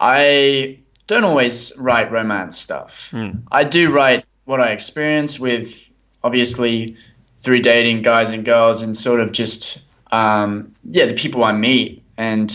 I 0.02 0.78
don't 1.08 1.24
always 1.24 1.72
write 1.78 2.12
romance 2.12 2.58
stuff. 2.58 3.08
Hmm. 3.12 3.32
I 3.52 3.64
do 3.64 3.92
write 3.92 4.26
what 4.46 4.60
I 4.60 4.70
experience 4.72 5.40
with, 5.40 5.80
obviously, 6.24 6.98
through 7.42 7.60
dating 7.60 8.02
guys 8.02 8.30
and 8.30 8.44
girls, 8.44 8.82
and 8.82 8.98
sort 8.98 9.22
of 9.22 9.32
just, 9.32 9.84
um, 10.12 10.74
yeah, 10.92 11.06
the 11.06 11.14
people 11.14 11.44
I 11.46 11.54
meet, 11.54 12.04
and 12.18 12.50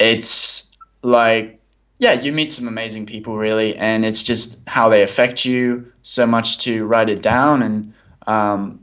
it's 0.00 0.70
like, 1.02 1.58
yeah, 2.04 2.12
you 2.12 2.32
meet 2.32 2.52
some 2.52 2.68
amazing 2.68 3.06
people, 3.06 3.38
really, 3.38 3.74
and 3.76 4.04
it's 4.04 4.22
just 4.22 4.60
how 4.68 4.90
they 4.90 5.02
affect 5.02 5.46
you 5.46 5.90
so 6.02 6.26
much 6.26 6.58
to 6.58 6.84
write 6.84 7.08
it 7.08 7.22
down, 7.22 7.62
and 7.62 7.94
um, 8.26 8.78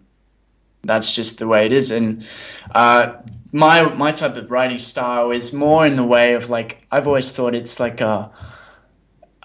that's 0.81 1.13
just 1.13 1.37
the 1.37 1.47
way 1.47 1.67
it 1.67 1.71
is. 1.71 1.91
And 1.91 2.25
uh, 2.73 3.13
my 3.51 3.83
my 3.93 4.11
type 4.11 4.37
of 4.37 4.49
writing 4.49 4.79
style 4.79 5.29
is 5.29 5.53
more 5.53 5.85
in 5.85 5.93
the 5.93 6.03
way 6.03 6.33
of 6.33 6.49
like 6.49 6.83
I've 6.91 7.07
always 7.07 7.31
thought 7.31 7.53
it's 7.53 7.79
like 7.79 8.01
a 8.01 8.31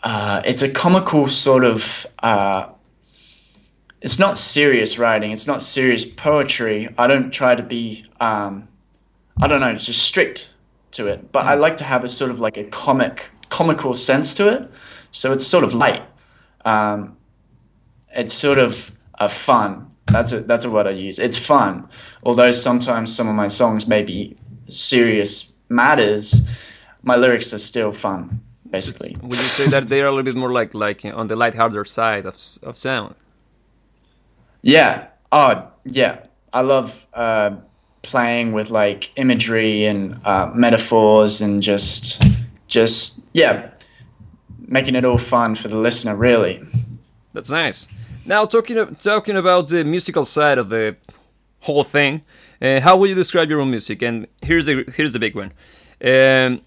uh, 0.03 0.41
it's 0.47 0.63
a 0.63 0.73
comical 0.73 1.29
sort 1.29 1.65
of. 1.65 2.07
Uh, 2.23 2.71
it's 4.01 4.19
not 4.19 4.39
serious 4.39 4.99
writing. 4.99 5.33
It's 5.33 5.47
not 5.47 5.63
serious 5.63 6.07
poetry. 6.07 6.89
I 6.97 7.07
don't 7.09 7.31
try 7.31 7.55
to 7.55 7.63
be. 7.63 8.07
Um, 8.21 8.69
I 9.43 9.47
don't 9.47 9.61
know, 9.61 9.75
just 9.75 10.03
strict 10.03 10.55
to 10.93 11.09
it. 11.09 11.31
But 11.31 11.45
I 11.45 11.57
like 11.57 11.77
to 11.77 11.85
have 11.85 12.05
a 12.05 12.09
sort 12.09 12.31
of 12.31 12.41
like 12.41 12.57
a 12.57 12.65
comic, 12.65 13.27
comical 13.49 13.95
sense 13.95 14.35
to 14.37 14.49
it. 14.53 14.71
So 15.13 15.33
it's 15.33 15.47
sort 15.47 15.65
of 15.65 15.75
light. 15.75 16.03
Um, 16.65 17.17
it's 18.11 18.35
sort 18.35 18.59
of 18.59 18.91
a 19.15 19.29
fun. 19.29 19.91
That's 20.07 20.33
a, 20.33 20.41
that's 20.41 20.65
a 20.65 20.71
word 20.71 20.87
I 20.87 20.91
use. 20.91 21.19
It's 21.19 21.39
fun, 21.39 21.89
although 22.23 22.53
sometimes 22.53 23.15
some 23.15 23.29
of 23.29 23.35
my 23.35 23.49
songs 23.49 23.87
may 23.89 24.03
be 24.03 24.37
serious 24.69 25.55
matters. 25.69 26.47
My 27.03 27.17
lyrics 27.17 27.53
are 27.53 27.59
still 27.59 27.93
fun, 27.93 28.41
basically. 28.71 29.17
Would 29.23 29.39
you 29.39 29.45
say 29.45 29.67
that 29.69 29.89
they 29.89 30.03
are 30.03 30.07
a 30.07 30.11
little 30.11 30.25
bit 30.25 30.37
more 30.37 30.53
like 30.53 30.75
like 30.75 31.05
on 31.05 31.27
the 31.27 31.37
lighthearted 31.37 31.89
side 31.89 32.27
of 32.27 32.37
of 32.63 32.79
sound? 32.79 33.15
Yeah. 34.63 35.07
Oh, 35.33 35.69
yeah. 35.85 36.27
I 36.53 36.63
love 36.63 37.07
uh, 37.15 37.57
playing 38.03 38.53
with 38.53 38.71
like 38.71 39.13
imagery 39.17 39.85
and 39.85 40.19
uh, 40.25 40.51
metaphors 40.55 41.41
and 41.41 41.63
just, 41.63 42.23
just 42.69 43.25
yeah, 43.33 43.71
making 44.69 44.95
it 44.95 45.05
all 45.05 45.19
fun 45.19 45.55
for 45.55 45.69
the 45.69 45.77
listener. 45.77 46.17
Really. 46.17 46.61
That's 47.33 47.51
nice. 47.51 47.89
Now 48.25 48.45
talking 48.45 48.97
talking 48.97 49.37
about 49.37 49.69
the 49.69 49.85
musical 49.85 50.25
side 50.25 50.59
of 50.59 50.69
the 50.69 50.97
whole 51.61 51.85
thing, 51.85 52.23
uh, 52.63 52.81
how 52.81 52.97
would 52.97 53.09
you 53.09 53.15
describe 53.15 53.51
your 53.51 53.61
own 53.61 53.71
music? 53.71 54.03
And 54.03 54.27
here's 54.43 54.67
the 54.67 54.85
here's 54.97 55.13
the 55.13 55.19
big 55.19 55.35
one. 55.35 55.53
Um, 56.03 56.63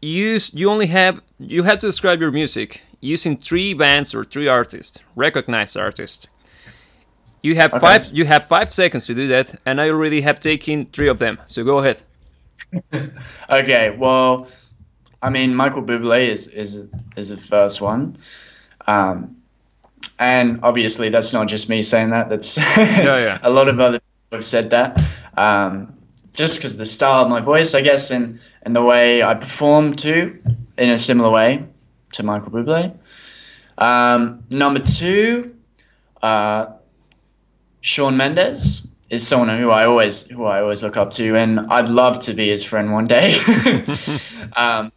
you 0.00 0.38
you 0.52 0.70
only 0.70 0.86
have 0.88 1.20
you 1.38 1.62
have 1.62 1.78
to 1.80 1.86
describe 1.86 2.20
your 2.20 2.30
music 2.32 2.82
using 3.00 3.36
three 3.36 3.74
bands 3.74 4.14
or 4.14 4.24
three 4.24 4.48
artists, 4.48 4.98
recognized 5.16 5.76
artists. 5.76 6.26
You 7.42 7.56
have 7.56 7.72
Okay. 7.72 7.80
five 7.80 8.10
you 8.12 8.24
have 8.26 8.46
five 8.46 8.72
seconds 8.72 9.06
to 9.06 9.14
do 9.14 9.26
that, 9.28 9.60
and 9.66 9.80
I 9.80 9.88
already 9.88 10.20
have 10.20 10.38
taken 10.40 10.86
three 10.92 11.08
of 11.08 11.18
them. 11.18 11.38
So 11.46 11.64
go 11.64 11.78
ahead. 11.78 12.02
Okay. 13.50 13.94
Well, 13.98 14.46
I 15.22 15.30
mean, 15.30 15.54
Michael 15.54 15.82
Bublé 15.82 16.28
is 16.28 16.48
is 16.48 16.84
is 17.16 17.28
the 17.28 17.36
first 17.36 17.80
one. 17.80 18.18
Um, 18.86 19.36
and 20.18 20.60
obviously, 20.62 21.08
that's 21.08 21.32
not 21.32 21.46
just 21.46 21.68
me 21.68 21.82
saying 21.82 22.10
that. 22.10 22.28
That's 22.28 22.56
yeah. 22.76 23.38
a 23.42 23.50
lot 23.50 23.68
of 23.68 23.80
other 23.80 24.00
people 24.00 24.38
have 24.38 24.44
said 24.44 24.70
that. 24.70 25.00
Um, 25.36 25.94
just 26.34 26.58
because 26.58 26.76
the 26.76 26.86
style 26.86 27.22
of 27.22 27.30
my 27.30 27.40
voice, 27.40 27.74
I 27.74 27.82
guess, 27.82 28.10
and 28.10 28.40
and 28.62 28.74
the 28.74 28.82
way 28.82 29.22
I 29.22 29.34
perform 29.34 29.94
too, 29.94 30.40
in 30.76 30.90
a 30.90 30.98
similar 30.98 31.30
way. 31.30 31.64
to 32.14 32.22
Michael 32.22 32.50
Bublé. 32.50 32.94
Um, 33.78 34.44
number 34.50 34.80
two, 34.80 35.54
uh, 36.22 36.66
Shawn 37.80 38.16
Mendes 38.16 38.88
is 39.08 39.26
someone 39.26 39.48
who 39.58 39.70
I 39.70 39.84
always 39.84 40.26
who 40.26 40.44
I 40.44 40.60
always 40.60 40.82
look 40.82 40.96
up 40.96 41.12
to, 41.12 41.36
and 41.36 41.60
I'd 41.60 41.88
love 41.88 42.18
to 42.20 42.34
be 42.34 42.48
his 42.48 42.64
friend 42.64 42.92
one 42.92 43.06
day. 43.06 43.38
um, 44.56 44.92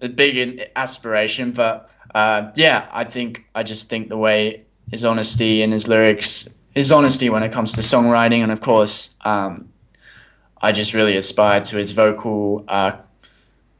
a 0.00 0.08
big 0.08 0.62
aspiration, 0.76 1.52
but 1.52 1.90
uh, 2.14 2.50
yeah, 2.54 2.88
I 2.92 3.04
think 3.04 3.46
I 3.54 3.62
just 3.62 3.88
think 3.88 4.08
the 4.08 4.16
way 4.16 4.62
his 4.90 5.04
honesty 5.04 5.62
and 5.62 5.72
his 5.72 5.88
lyrics, 5.88 6.58
his 6.74 6.92
honesty 6.92 7.30
when 7.30 7.42
it 7.42 7.52
comes 7.52 7.72
to 7.74 7.80
songwriting, 7.80 8.42
and 8.42 8.52
of 8.52 8.60
course, 8.60 9.14
um, 9.24 9.68
I 10.62 10.72
just 10.72 10.94
really 10.94 11.16
aspire 11.16 11.60
to 11.60 11.76
his 11.76 11.92
vocal 11.92 12.64
uh, 12.68 12.92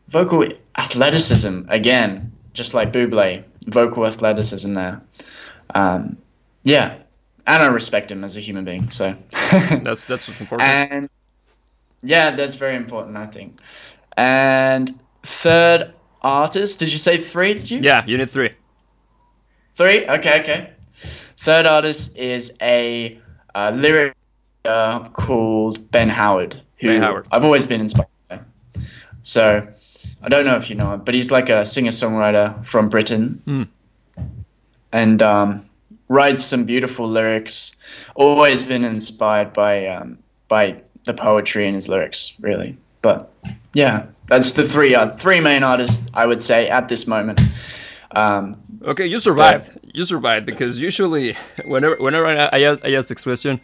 vocal 0.09 0.47
athleticism 0.79 1.63
again, 1.69 2.33
just 2.53 2.75
like 2.75 2.93
Bublé, 2.93 3.45
vocal 3.67 4.07
athleticism 4.07 4.75
there. 4.75 5.01
Um, 5.75 6.17
yeah, 6.63 6.97
and 7.47 7.63
I 7.63 7.67
respect 7.67 8.11
him 8.11 8.25
as 8.25 8.37
a 8.37 8.41
human 8.41 8.65
being. 8.65 8.91
So 8.91 9.17
that's 9.33 10.05
that's 10.05 10.29
important. 10.29 10.63
And 10.63 11.09
yeah, 12.03 12.31
that's 12.35 12.57
very 12.57 12.77
important, 12.77 13.17
I 13.17 13.27
think. 13.27 13.59
And 14.17 14.99
third 15.23 15.93
artist, 16.27 16.81
did 16.81 16.93
you 16.93 16.99
say 16.99 17.19
three? 17.19 17.55
Did 17.55 17.71
you? 17.71 17.81
Yeah, 17.81 18.05
you 18.07 18.19
need 18.19 18.31
three. 18.31 18.51
Three. 19.77 20.07
Okay, 20.07 20.41
okay. 20.41 20.71
Third 21.39 21.67
artist 21.67 22.19
is 22.19 22.57
a 22.61 23.19
uh, 23.55 23.71
lyric 23.75 24.15
uh, 24.65 25.09
called 25.11 25.91
Ben 25.91 26.09
Howard, 26.09 26.61
who 26.81 26.89
Ben 26.89 27.03
Howard. 27.03 27.29
I've 27.31 27.45
always 27.45 27.67
been 27.67 27.81
inspired 27.81 28.09
by. 28.29 28.41
So 29.23 29.67
I 30.23 30.29
don't 30.29 30.45
know 30.45 30.57
if 30.57 30.69
you 30.69 30.77
know 30.77 30.95
him, 30.95 31.03
but 31.05 31.15
he's 31.15 31.31
like 31.31 31.49
a 31.49 31.65
singer 31.65 31.93
songwriter 31.93 32.65
from 32.65 32.89
Britain. 32.89 33.41
Mm. 33.47 33.69
And 34.93 35.23
um, 35.23 35.67
writes 36.09 36.45
some 36.45 36.65
beautiful 36.65 37.09
lyrics. 37.09 37.77
Always 38.15 38.65
been 38.65 38.83
inspired 38.83 39.53
by 39.53 39.87
um, 39.87 40.19
by 40.49 40.81
the 41.05 41.15
poetry 41.15 41.69
in 41.69 41.75
his 41.75 41.89
lyrics, 41.89 42.33
really. 42.41 42.77
But 43.03 43.33
yeah, 43.77 44.07
that's 44.27 44.55
the 44.55 44.65
three 44.65 44.95
uh, 44.95 45.11
three 45.11 45.39
main 45.39 45.63
artists 45.63 46.09
I 46.15 46.25
would 46.27 46.41
say 46.41 46.69
at 46.71 46.89
this 46.89 47.07
moment. 47.07 47.41
Um, 48.13 48.57
okay, 48.83 49.07
you 49.07 49.19
survived. 49.19 49.79
You 49.93 50.05
survived 50.07 50.47
because 50.47 50.81
usually, 50.81 51.37
whenever 51.67 51.97
whenever 51.97 52.27
I, 52.27 52.63
ask, 52.63 52.83
I 52.83 52.95
ask 52.95 53.09
this 53.09 53.23
question, 53.23 53.61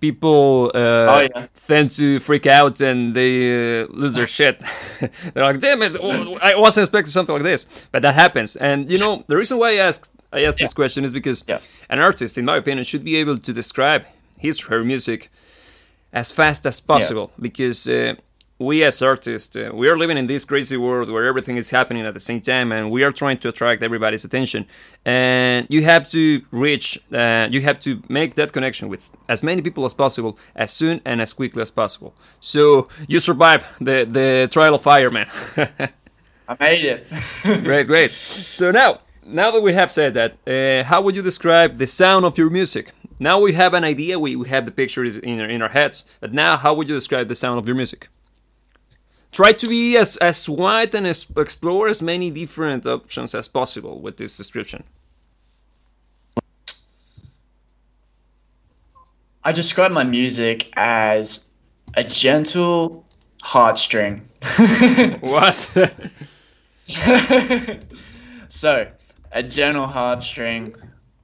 people 0.00 0.72
uh, 0.74 0.78
oh, 0.78 1.28
yeah. 1.32 1.46
tend 1.68 1.92
to 1.92 2.18
freak 2.18 2.46
out 2.46 2.80
and 2.80 3.14
they 3.14 3.82
uh, 3.82 3.86
lose 3.90 4.14
their 4.14 4.26
shit. 4.26 4.60
They're 5.32 5.44
like, 5.44 5.60
"Damn 5.60 5.82
it! 5.82 5.96
Oh, 6.00 6.36
I 6.42 6.56
wasn't 6.56 6.86
expecting 6.86 7.12
something 7.12 7.34
like 7.34 7.44
this," 7.44 7.66
but 7.92 8.02
that 8.02 8.14
happens. 8.16 8.56
And 8.56 8.90
you 8.90 8.98
know, 8.98 9.22
the 9.28 9.36
reason 9.36 9.58
why 9.58 9.74
I 9.74 9.86
asked 9.88 10.10
I 10.32 10.42
asked 10.42 10.58
yeah. 10.58 10.64
this 10.64 10.74
question 10.74 11.04
is 11.04 11.12
because 11.12 11.44
yeah. 11.46 11.60
an 11.88 12.00
artist, 12.00 12.36
in 12.36 12.44
my 12.44 12.56
opinion, 12.56 12.84
should 12.84 13.04
be 13.04 13.14
able 13.14 13.38
to 13.38 13.52
describe 13.52 14.06
his 14.38 14.60
or 14.64 14.70
her 14.70 14.82
music 14.82 15.30
as 16.12 16.32
fast 16.32 16.66
as 16.66 16.80
possible. 16.80 17.30
Because 17.38 17.86
uh, 17.88 18.14
we 18.62 18.82
as 18.84 19.02
artists, 19.02 19.56
uh, 19.56 19.70
we 19.72 19.88
are 19.88 19.96
living 19.96 20.16
in 20.16 20.26
this 20.26 20.44
crazy 20.44 20.76
world 20.76 21.10
where 21.10 21.24
everything 21.24 21.56
is 21.56 21.70
happening 21.70 22.06
at 22.06 22.14
the 22.14 22.20
same 22.20 22.40
time, 22.40 22.72
and 22.72 22.90
we 22.90 23.02
are 23.02 23.12
trying 23.12 23.38
to 23.38 23.48
attract 23.48 23.82
everybody's 23.82 24.24
attention. 24.24 24.66
And 25.04 25.66
you 25.68 25.82
have 25.82 26.10
to 26.10 26.42
reach, 26.50 26.98
uh, 27.12 27.48
you 27.50 27.60
have 27.62 27.80
to 27.80 28.02
make 28.08 28.34
that 28.36 28.52
connection 28.52 28.88
with 28.88 29.10
as 29.28 29.42
many 29.42 29.62
people 29.62 29.84
as 29.84 29.94
possible, 29.94 30.38
as 30.54 30.72
soon 30.72 31.00
and 31.04 31.20
as 31.20 31.32
quickly 31.32 31.62
as 31.62 31.70
possible. 31.70 32.14
So 32.40 32.88
you 33.08 33.18
survive 33.18 33.64
the 33.80 34.06
the 34.18 34.48
trial 34.50 34.74
of 34.74 34.82
fire, 34.82 35.10
man. 35.10 35.28
I 36.48 36.56
made 36.60 36.84
it. 36.84 37.06
great, 37.64 37.86
great. 37.86 38.12
So 38.12 38.70
now 38.70 39.00
now 39.24 39.50
that 39.50 39.62
we 39.62 39.72
have 39.72 39.92
said 39.92 40.14
that, 40.14 40.32
uh, 40.46 40.84
how 40.88 41.00
would 41.02 41.16
you 41.16 41.22
describe 41.22 41.78
the 41.78 41.86
sound 41.86 42.24
of 42.24 42.36
your 42.38 42.50
music? 42.50 42.92
Now 43.18 43.38
we 43.40 43.52
have 43.52 43.72
an 43.72 43.84
idea, 43.84 44.18
we, 44.18 44.34
we 44.34 44.48
have 44.48 44.64
the 44.64 44.72
pictures 44.72 45.16
in 45.16 45.40
our, 45.40 45.48
in 45.48 45.62
our 45.62 45.68
heads, 45.68 46.04
but 46.20 46.32
now 46.32 46.56
how 46.56 46.74
would 46.74 46.88
you 46.88 46.96
describe 46.96 47.28
the 47.28 47.36
sound 47.36 47.58
of 47.58 47.68
your 47.68 47.76
music? 47.76 48.08
Try 49.32 49.52
to 49.52 49.66
be 49.66 49.96
as, 49.96 50.18
as 50.18 50.46
wide 50.46 50.94
and 50.94 51.06
as, 51.06 51.26
explore 51.36 51.88
as 51.88 52.02
many 52.02 52.30
different 52.30 52.84
options 52.84 53.34
as 53.34 53.48
possible 53.48 54.00
with 54.00 54.18
this 54.18 54.36
description. 54.36 54.84
I 59.42 59.52
describe 59.52 59.90
my 59.90 60.04
music 60.04 60.70
as 60.76 61.46
a 61.94 62.04
gentle 62.04 63.04
heartstring. 63.42 64.22
what? 65.20 65.56
so, 68.50 68.86
a 69.32 69.42
gentle 69.42 69.86
heartstring. 69.86 70.76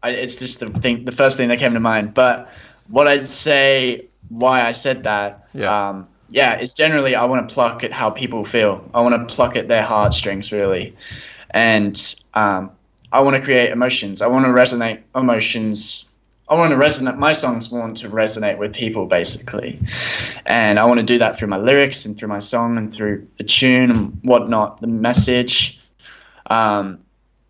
I, 0.03 0.11
it's 0.11 0.37
just 0.37 0.61
the 0.61 0.71
thing, 0.71 1.05
the 1.05 1.13
first 1.13 1.37
thing 1.37 1.49
that 1.49 1.59
came 1.59 1.75
to 1.75 1.81
mind. 1.81 2.15
But 2.15 2.51
what 2.89 3.07
I'd 3.07 3.29
say, 3.29 4.07
why 4.31 4.67
I 4.67 4.73
said 4.73 5.05
that, 5.05 5.49
yeah, 5.53 5.91
um, 5.91 6.09
yeah, 6.29 6.55
it's 6.55 6.75
generally 6.75 7.15
I 7.15 7.25
want 7.25 7.49
to 7.49 7.55
pluck 7.55 7.83
at 7.85 7.93
how 7.93 8.11
people 8.11 8.45
feel. 8.45 8.89
I 8.95 9.01
want 9.01 9.15
to 9.15 9.35
pluck 9.35 9.57
at 9.57 9.69
their 9.69 9.83
heartstrings, 9.83 10.53
really, 10.53 10.95
and 11.51 12.15
um, 12.35 12.71
I 13.13 13.21
want 13.21 13.37
to 13.37 13.43
create 13.43 13.71
emotions. 13.71 14.21
I 14.21 14.27
want 14.27 14.45
to 14.45 14.51
resonate 14.51 15.03
emotions. 15.15 16.05
I 16.49 16.55
want 16.55 16.71
to 16.71 16.77
resonate. 16.77 17.19
My 17.19 17.33
songs 17.33 17.71
want 17.71 17.97
to 17.99 18.09
resonate 18.09 18.59
with 18.59 18.75
people, 18.75 19.07
basically, 19.07 19.81
and 20.47 20.79
I 20.79 20.85
want 20.85 21.01
to 21.01 21.07
do 21.07 21.19
that 21.19 21.39
through 21.39 21.49
my 21.49 21.59
lyrics 21.59 22.05
and 22.05 22.17
through 22.17 22.29
my 22.29 22.39
song 22.39 22.77
and 22.77 22.93
through 22.93 23.27
the 23.39 23.45
tune 23.45 23.91
and 23.91 24.19
whatnot, 24.23 24.81
the 24.81 24.87
message. 24.87 25.81
Um, 26.51 26.99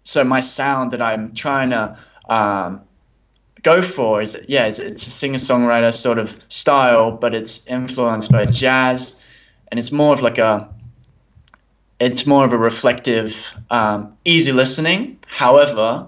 so 0.04 0.24
my 0.24 0.40
sound 0.40 0.92
that 0.92 1.02
I'm 1.02 1.34
trying 1.34 1.70
to 1.70 1.98
um, 2.28 2.80
go 3.62 3.82
for 3.82 4.22
is 4.22 4.36
yeah, 4.48 4.66
it's, 4.66 4.78
it's 4.78 5.06
a 5.06 5.10
singer 5.10 5.38
songwriter 5.38 5.92
sort 5.92 6.18
of 6.18 6.38
style, 6.48 7.10
but 7.10 7.34
it's 7.34 7.66
influenced 7.66 8.30
by 8.30 8.46
jazz, 8.46 9.22
and 9.70 9.78
it's 9.78 9.92
more 9.92 10.14
of 10.14 10.22
like 10.22 10.38
a 10.38 10.68
it's 12.00 12.26
more 12.26 12.44
of 12.44 12.52
a 12.52 12.58
reflective, 12.58 13.54
um, 13.70 14.16
easy 14.24 14.52
listening. 14.52 15.18
However, 15.26 16.06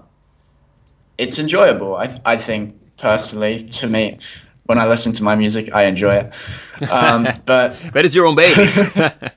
it's 1.17 1.39
enjoyable. 1.39 1.95
I 1.95 2.17
I 2.25 2.37
think 2.37 2.75
personally 2.97 3.67
to 3.69 3.87
me. 3.87 4.19
When 4.65 4.77
I 4.77 4.87
listen 4.87 5.11
to 5.13 5.23
my 5.23 5.35
music, 5.35 5.73
I 5.73 5.83
enjoy 5.83 6.11
it. 6.11 6.89
Um, 6.89 7.27
but 7.45 7.77
that 7.93 8.05
is 8.05 8.15
your 8.15 8.25
own 8.25 8.35
baby. 8.35 8.71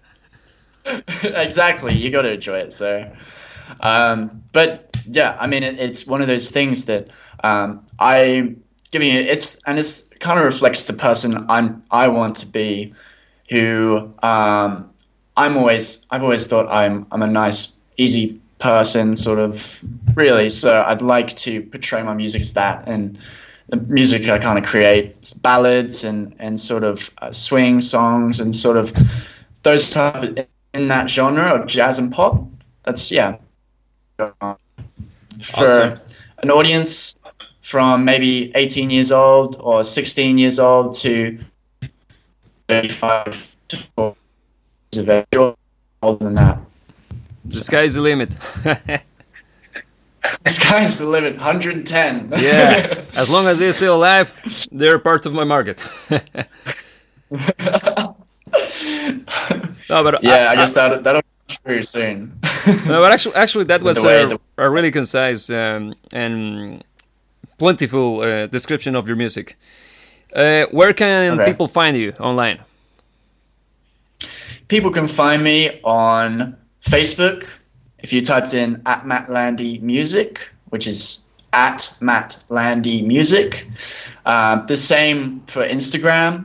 exactly, 1.24 1.94
you 1.94 2.10
got 2.10 2.22
to 2.22 2.32
enjoy 2.32 2.58
it. 2.58 2.72
So, 2.72 3.10
um, 3.80 4.42
but 4.52 4.96
yeah, 5.06 5.36
I 5.40 5.46
mean, 5.46 5.62
it, 5.62 5.78
it's 5.78 6.06
one 6.06 6.20
of 6.20 6.28
those 6.28 6.50
things 6.50 6.84
that 6.86 7.08
um, 7.42 7.84
I 7.98 8.54
giving 8.90 9.12
it. 9.12 9.26
It's 9.26 9.60
and 9.64 9.78
it's 9.78 10.08
kind 10.20 10.38
of 10.38 10.44
reflects 10.44 10.84
the 10.84 10.92
person 10.92 11.44
I'm. 11.50 11.82
I 11.90 12.08
want 12.08 12.36
to 12.36 12.46
be, 12.46 12.94
who 13.50 14.12
um, 14.22 14.90
I'm 15.36 15.56
always. 15.56 16.06
I've 16.10 16.22
always 16.22 16.46
thought 16.46 16.68
I'm. 16.68 17.06
I'm 17.10 17.22
a 17.22 17.26
nice, 17.26 17.78
easy 17.96 18.40
person, 18.58 19.16
sort 19.16 19.38
of. 19.38 19.80
Really, 20.14 20.48
so 20.48 20.84
I'd 20.86 21.02
like 21.02 21.36
to 21.38 21.62
portray 21.62 22.02
my 22.02 22.14
music 22.14 22.42
as 22.42 22.54
that 22.54 22.84
and. 22.86 23.18
The 23.70 23.76
music 23.78 24.28
I 24.28 24.38
kind 24.38 24.58
of 24.58 24.66
create 24.66 25.32
ballads 25.40 26.04
and, 26.04 26.36
and 26.38 26.60
sort 26.60 26.84
of 26.84 27.10
uh, 27.22 27.32
swing 27.32 27.80
songs 27.80 28.38
and 28.38 28.54
sort 28.54 28.76
of 28.76 28.92
those 29.62 29.88
type 29.88 30.22
of, 30.22 30.46
in 30.74 30.88
that 30.88 31.08
genre 31.08 31.48
of 31.48 31.66
jazz 31.66 31.98
and 31.98 32.12
pop. 32.12 32.46
That's 32.82 33.10
yeah, 33.10 33.38
for 34.18 34.34
awesome. 35.54 36.00
an 36.42 36.50
audience 36.50 37.18
from 37.64 38.04
maybe 38.04 38.52
18 38.54 38.90
years 38.90 39.10
old 39.10 39.56
or 39.58 39.82
16 39.82 40.36
years 40.36 40.58
old 40.58 40.92
to 40.98 41.38
35 42.68 43.56
to 43.68 44.16
older 46.02 46.24
than 46.24 46.34
that. 46.34 46.58
The 47.46 47.62
sky's 47.62 47.94
the 47.94 48.02
limit. 48.02 48.30
the 48.64 49.00
sky's 50.46 50.98
the 50.98 51.06
limit. 51.06 51.36
110. 51.36 52.34
yeah. 52.36 53.04
As 53.16 53.30
long 53.30 53.46
as 53.46 53.58
they're 53.58 53.72
still 53.72 53.96
alive, 53.96 54.32
they're 54.70 54.98
part 54.98 55.24
of 55.24 55.32
my 55.32 55.44
market. 55.44 55.82
no, 56.10 56.20
but 59.88 60.22
yeah, 60.22 60.48
I, 60.48 60.52
I 60.52 60.56
guess 60.56 60.74
that 60.74 61.02
that'll 61.02 61.22
very 61.64 61.82
soon. 61.82 62.38
no, 62.66 63.00
but 63.00 63.12
actually, 63.12 63.34
actually, 63.36 63.64
that 63.64 63.82
was 63.82 63.98
a, 63.98 64.02
the... 64.02 64.40
a, 64.58 64.68
really 64.68 64.90
concise 64.90 65.48
um, 65.50 65.94
and 66.12 66.82
plentiful 67.58 68.20
uh, 68.20 68.46
description 68.46 68.94
of 68.94 69.06
your 69.06 69.16
music. 69.16 69.56
Uh, 70.34 70.66
where 70.70 70.92
can 70.92 71.40
okay. 71.40 71.50
people 71.50 71.68
find 71.68 71.96
you 71.96 72.12
online? 72.18 72.60
People 74.68 74.92
can 74.92 75.08
find 75.08 75.42
me 75.42 75.80
on 75.84 76.56
Facebook. 76.86 77.46
If 77.98 78.12
you 78.12 78.24
typed 78.24 78.54
in 78.54 78.82
at 78.86 79.06
Matt 79.06 79.30
Landi 79.30 79.78
Music, 79.78 80.38
which 80.70 80.86
is 80.86 81.24
at 81.54 81.94
Matt 82.00 82.36
Landi 82.48 83.00
Music. 83.02 83.66
Uh, 84.26 84.66
the 84.66 84.76
same 84.76 85.42
for 85.52 85.66
Instagram, 85.66 86.44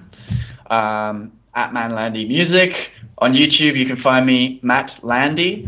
um, 0.69 1.31
at 1.55 1.73
Matt 1.73 1.91
Landi 1.91 2.27
Music. 2.27 2.91
On 3.17 3.33
YouTube, 3.33 3.75
you 3.75 3.85
can 3.85 3.97
find 3.97 4.25
me, 4.25 4.59
Matt 4.61 4.99
Landi. 5.01 5.67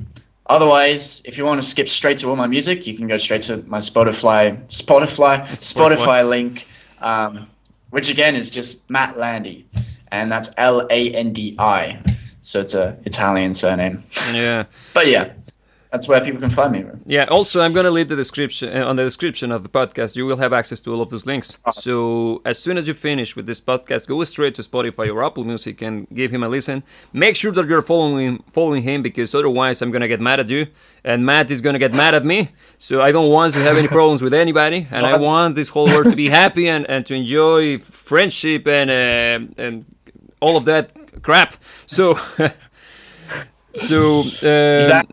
Otherwise, 0.52 1.22
if 1.24 1.38
you 1.38 1.46
want 1.46 1.62
to 1.62 1.66
skip 1.66 1.88
straight 1.88 2.18
to 2.18 2.28
all 2.28 2.36
my 2.36 2.46
music, 2.46 2.86
you 2.86 2.94
can 2.98 3.08
go 3.08 3.18
straight 3.18 3.42
to 3.44 3.64
my 3.68 3.80
Spotify, 3.80 4.60
Spotify, 4.68 5.48
Spotify. 5.52 5.96
Spotify 5.96 6.28
link, 6.28 6.66
um, 7.00 7.48
which 7.92 8.10
again 8.10 8.36
is 8.36 8.52
just 8.52 8.90
Matt 8.90 9.18
Landi, 9.18 9.66
and 10.12 10.30
that's 10.30 10.50
L 10.58 10.86
A 10.92 11.14
N 11.14 11.32
D 11.32 11.56
I. 11.58 12.04
So 12.42 12.60
it's 12.60 12.74
a 12.74 12.98
Italian 13.06 13.56
surname. 13.56 14.04
Yeah. 14.34 14.66
But 14.94 15.08
yeah, 15.08 15.32
that's 15.92 16.08
where 16.08 16.22
people 16.22 16.40
can 16.40 16.52
find 16.52 16.72
me. 16.72 16.86
Yeah. 17.06 17.26
Also, 17.26 17.60
I'm 17.60 17.74
gonna 17.74 17.92
leave 17.92 18.08
the 18.08 18.16
description 18.16 18.76
uh, 18.76 18.88
on 18.88 18.96
the 18.96 19.04
description 19.04 19.52
of 19.52 19.62
the 19.64 19.70
podcast. 19.70 20.16
You 20.16 20.26
will 20.26 20.38
have 20.38 20.54
access 20.54 20.80
to 20.82 20.94
all 20.94 21.02
of 21.02 21.10
those 21.10 21.26
links. 21.26 21.58
Ah. 21.66 21.72
So 21.72 22.42
as 22.46 22.58
soon 22.60 22.78
as 22.78 22.88
you 22.88 22.94
finish 22.94 23.36
with 23.36 23.46
this 23.46 23.60
podcast, 23.60 24.08
go 24.08 24.24
straight 24.24 24.56
to 24.56 24.62
Spotify 24.62 25.14
or 25.14 25.22
Apple 25.22 25.44
Music 25.44 25.82
and 25.82 26.08
give 26.14 26.32
him 26.32 26.44
a 26.44 26.48
listen. 26.50 26.84
Make 27.12 27.36
sure 27.36 27.52
that 27.52 27.68
you're 27.68 27.82
following 27.82 28.42
following 28.54 28.84
him 28.84 29.02
because 29.02 29.36
otherwise, 29.36 29.82
I'm 29.82 29.92
gonna 29.92 30.08
get 30.08 30.22
mad 30.22 30.40
at 30.40 30.50
you, 30.50 30.68
and 31.04 31.26
Matt 31.26 31.52
is 31.52 31.60
gonna 31.60 31.80
get 31.80 31.94
mad 31.94 32.16
at 32.16 32.24
me. 32.24 32.52
So 32.78 33.02
I 33.02 33.12
don't 33.12 33.30
want 33.30 33.54
to 33.56 33.60
have 33.60 33.78
any 33.78 33.90
problems 33.90 34.22
with 34.22 34.34
anybody, 34.34 34.88
and 34.92 35.06
I 35.06 35.18
want 35.18 35.56
this 35.56 35.68
whole 35.68 35.88
world 35.88 36.06
to 36.06 36.16
be 36.16 36.30
happy 36.30 36.70
and, 36.70 36.90
and 36.90 37.06
to 37.08 37.14
enjoy 37.14 37.80
friendship 37.80 38.66
and 38.66 38.90
uh, 38.90 39.62
and 39.62 39.86
all 40.40 40.56
of 40.56 40.64
that 40.66 40.94
crap. 41.22 41.58
So. 41.86 42.18
So 43.74 44.22
uh, 44.44 45.04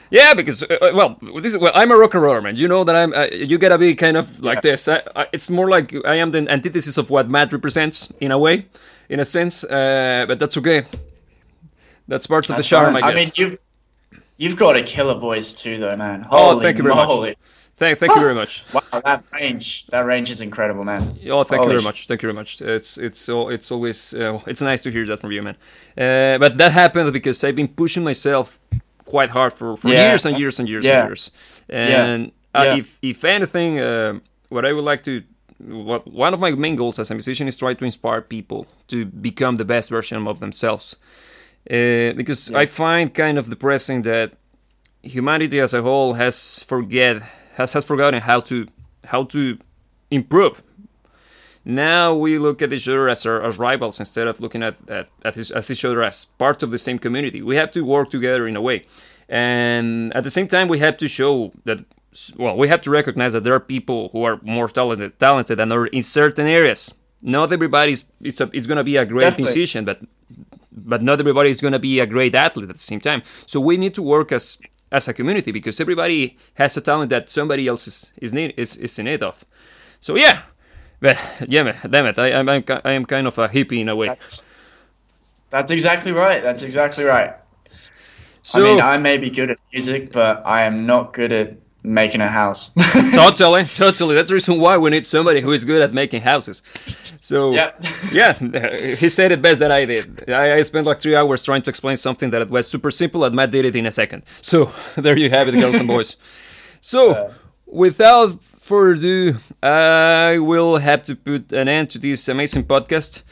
yeah, 0.10 0.34
because 0.34 0.62
uh, 0.62 0.78
uh, 0.80 0.90
well, 0.94 1.18
this 1.42 1.54
is 1.54 1.60
well, 1.60 1.72
I'm 1.74 1.90
a 1.90 1.96
rock 1.96 2.14
and 2.14 2.22
roller 2.22 2.40
man. 2.40 2.56
You 2.56 2.68
know 2.68 2.84
that 2.84 2.96
I'm. 2.96 3.12
Uh, 3.12 3.26
you 3.32 3.58
gotta 3.58 3.78
be 3.78 3.94
kind 3.94 4.16
of 4.16 4.40
like 4.40 4.62
this. 4.62 4.88
I, 4.88 5.02
I, 5.14 5.26
it's 5.32 5.50
more 5.50 5.68
like 5.68 5.94
I 6.06 6.14
am 6.14 6.30
the 6.30 6.50
antithesis 6.50 6.96
of 6.96 7.10
what 7.10 7.28
Matt 7.28 7.52
represents 7.52 8.10
in 8.20 8.30
a 8.30 8.38
way, 8.38 8.66
in 9.08 9.20
a 9.20 9.24
sense. 9.24 9.62
Uh, 9.64 10.24
but 10.26 10.38
that's 10.38 10.56
okay. 10.56 10.86
That's 12.08 12.26
part 12.26 12.46
of 12.46 12.48
the 12.48 12.54
That's 12.54 12.68
charm, 12.68 12.94
fine. 12.94 13.04
I 13.04 13.08
I 13.08 13.14
mean, 13.14 13.28
you've 13.34 13.58
you've 14.38 14.56
got 14.56 14.76
a 14.76 14.82
killer 14.82 15.18
voice 15.18 15.54
too, 15.54 15.78
though, 15.78 15.96
man. 15.96 16.26
Oh, 16.30 16.52
Holy 16.52 16.62
thank 16.62 16.78
you 16.78 16.84
very 16.84 16.94
much. 16.94 17.36
Moly. 17.80 17.94
thank, 17.94 17.98
thank 17.98 18.14
you 18.14 18.20
very 18.20 18.34
much. 18.34 18.64
Wow, 18.72 19.00
that 19.04 19.24
range, 19.32 19.86
that 19.88 20.04
range 20.06 20.30
is 20.30 20.40
incredible, 20.40 20.84
man. 20.84 21.18
Oh, 21.30 21.44
thank 21.44 21.62
you 21.62 21.68
very 21.68 21.82
much. 21.82 22.06
Thank 22.06 22.22
you 22.22 22.26
very 22.28 22.34
much. 22.34 22.60
It's 22.60 22.98
it's 22.98 23.28
it's 23.28 23.70
always 23.70 24.14
uh, 24.14 24.40
it's 24.46 24.60
nice 24.60 24.82
to 24.82 24.90
hear 24.90 25.06
that 25.06 25.20
from 25.20 25.32
you, 25.32 25.42
man. 25.42 25.56
Uh, 25.96 26.38
but 26.38 26.58
that 26.58 26.72
happened 26.72 27.12
because 27.12 27.42
I've 27.44 27.56
been 27.56 27.68
pushing 27.68 28.04
myself 28.04 28.58
quite 29.04 29.30
hard 29.30 29.52
for, 29.52 29.76
for 29.76 29.88
Yeah. 29.88 30.08
years 30.10 30.26
and 30.26 30.38
years 30.38 30.58
and 30.58 30.68
years 30.68 30.84
Yeah. 30.84 31.00
and 31.00 31.08
years. 31.08 31.30
And 31.68 32.32
uh, 32.54 32.64
Yeah. 32.64 32.76
if 32.80 32.98
if 33.02 33.24
anything, 33.24 33.78
uh, 33.80 34.18
what 34.50 34.64
I 34.64 34.72
would 34.72 34.84
like 34.84 35.02
to 35.04 35.22
what, 35.60 36.06
one 36.06 36.34
of 36.34 36.40
my 36.40 36.52
main 36.52 36.76
goals 36.76 36.98
as 36.98 37.10
a 37.10 37.14
musician 37.14 37.48
is 37.48 37.56
try 37.56 37.74
to 37.74 37.84
inspire 37.84 38.20
people 38.20 38.66
to 38.88 39.04
become 39.06 39.56
the 39.56 39.64
best 39.64 39.90
version 39.90 40.26
of 40.26 40.38
themselves. 40.38 40.96
Uh, 41.70 42.12
because 42.16 42.52
I 42.62 42.66
find 42.66 43.12
kind 43.12 43.38
of 43.38 43.48
depressing 43.50 44.02
that 44.04 44.32
humanity 45.02 45.60
as 45.60 45.74
a 45.74 45.82
whole 45.82 46.14
has 46.14 46.64
forget 46.68 47.22
has, 47.58 47.72
has 47.74 47.84
forgotten 47.84 48.20
how 48.22 48.40
to 48.40 48.66
how 49.04 49.24
to 49.24 49.58
improve. 50.10 50.62
Now 51.64 52.14
we 52.14 52.38
look 52.38 52.62
at 52.62 52.72
each 52.72 52.88
other 52.88 53.08
as, 53.08 53.26
our, 53.26 53.42
as 53.42 53.58
rivals 53.58 54.00
instead 54.00 54.26
of 54.26 54.40
looking 54.40 54.62
at 54.62 54.76
at, 54.88 55.08
at, 55.24 55.36
each, 55.36 55.50
at 55.50 55.70
each 55.70 55.84
other 55.84 56.02
as 56.02 56.24
part 56.24 56.62
of 56.62 56.70
the 56.70 56.78
same 56.78 56.98
community. 56.98 57.42
We 57.42 57.56
have 57.56 57.70
to 57.72 57.82
work 57.82 58.08
together 58.10 58.48
in 58.48 58.56
a 58.56 58.62
way, 58.62 58.86
and 59.28 60.14
at 60.14 60.22
the 60.24 60.30
same 60.30 60.48
time 60.48 60.68
we 60.68 60.78
have 60.78 60.96
to 60.98 61.08
show 61.08 61.52
that. 61.64 61.80
Well, 62.36 62.56
we 62.56 62.68
have 62.68 62.80
to 62.82 62.90
recognize 62.90 63.32
that 63.34 63.44
there 63.44 63.54
are 63.54 63.60
people 63.60 64.08
who 64.12 64.24
are 64.24 64.40
more 64.42 64.66
talented, 64.66 65.18
talented 65.18 65.58
than 65.58 65.70
others 65.70 65.90
in 65.92 66.02
certain 66.02 66.46
areas. 66.46 66.94
Not 67.20 67.52
everybody's 67.52 68.06
it's 68.22 68.40
a, 68.40 68.48
it's 68.52 68.66
gonna 68.66 68.88
be 68.92 68.96
a 68.96 69.04
great 69.04 69.36
Definitely. 69.36 69.44
musician, 69.44 69.84
but 69.84 70.00
but 70.70 71.02
not 71.02 71.20
everybody 71.20 71.50
is 71.50 71.60
going 71.60 71.72
to 71.72 71.78
be 71.78 72.00
a 72.00 72.06
great 72.06 72.34
athlete 72.34 72.70
at 72.70 72.76
the 72.76 72.82
same 72.82 73.00
time. 73.00 73.22
So 73.46 73.60
we 73.60 73.76
need 73.76 73.94
to 73.96 74.02
work 74.02 74.32
as 74.32 74.58
as 74.90 75.08
a 75.08 75.14
community 75.14 75.52
because 75.52 75.80
everybody 75.80 76.36
has 76.54 76.76
a 76.76 76.80
talent 76.80 77.10
that 77.10 77.28
somebody 77.30 77.66
else 77.68 77.86
is 77.86 78.10
is 78.16 78.32
need 78.32 78.54
is, 78.56 78.76
is 78.76 78.98
in 78.98 79.04
need 79.06 79.22
of. 79.22 79.44
So 80.00 80.16
yeah, 80.16 80.42
but 81.00 81.18
yeah, 81.48 81.72
damn 81.88 82.06
it, 82.06 82.18
I 82.18 82.32
I'm, 82.32 82.48
I'm 82.48 82.64
I 82.84 82.92
am 82.92 83.04
kind 83.04 83.26
of 83.26 83.38
a 83.38 83.48
hippie 83.48 83.80
in 83.80 83.88
a 83.88 83.96
way. 83.96 84.08
That's 84.08 84.54
that's 85.50 85.70
exactly 85.70 86.12
right. 86.12 86.42
That's 86.42 86.62
exactly 86.62 87.04
right. 87.04 87.34
So 88.42 88.60
I 88.60 88.64
mean, 88.64 88.80
I 88.80 88.98
may 88.98 89.18
be 89.18 89.30
good 89.30 89.50
at 89.50 89.58
music, 89.72 90.12
but 90.12 90.42
I 90.46 90.62
am 90.62 90.86
not 90.86 91.12
good 91.12 91.32
at 91.32 91.56
making 91.88 92.20
a 92.20 92.28
house. 92.28 92.72
totally, 92.92 93.64
totally. 93.64 94.14
That's 94.14 94.28
the 94.28 94.34
reason 94.34 94.60
why 94.60 94.76
we 94.78 94.90
need 94.90 95.06
somebody 95.06 95.40
who 95.40 95.52
is 95.52 95.64
good 95.64 95.82
at 95.82 95.92
making 95.92 96.22
houses. 96.22 96.62
So 97.20 97.52
Yep. 97.54 97.84
yeah, 98.12 98.32
he 98.94 99.08
said 99.08 99.32
it 99.32 99.42
best 99.42 99.58
that 99.60 99.72
I 99.72 99.84
did. 99.84 100.30
I, 100.30 100.58
I 100.58 100.62
spent 100.62 100.86
like 100.86 101.00
three 101.00 101.16
hours 101.16 101.42
trying 101.42 101.62
to 101.62 101.70
explain 101.70 101.96
something 101.96 102.30
that 102.30 102.48
was 102.50 102.68
super 102.68 102.90
simple, 102.90 103.24
and 103.24 103.34
Matt 103.34 103.50
did 103.50 103.64
it 103.64 103.74
in 103.74 103.86
a 103.86 103.92
second. 103.92 104.22
So 104.40 104.72
there 104.96 105.16
you 105.18 105.30
have 105.30 105.48
it, 105.48 105.52
girls 105.52 105.76
and 105.76 105.88
boys. 105.88 106.16
So 106.80 107.32
without 107.66 108.42
further 108.42 108.94
ado, 108.94 109.36
I 109.62 110.38
will 110.38 110.76
have 110.78 111.04
to 111.04 111.16
put 111.16 111.52
an 111.52 111.68
end 111.68 111.90
to 111.90 111.98
this 111.98 112.28
amazing 112.28 112.64
podcast. 112.64 113.22